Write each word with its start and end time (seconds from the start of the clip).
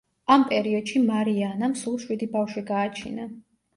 ამ 0.35 0.45
პერიოდში 0.53 1.01
მარია 1.09 1.49
ანამ 1.57 1.77
სულ 1.83 1.99
შვიდი 2.07 2.31
ბავშვი 2.37 2.65
გააჩინა. 2.71 3.29